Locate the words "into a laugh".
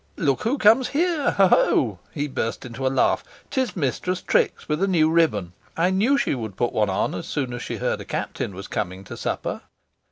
2.65-3.23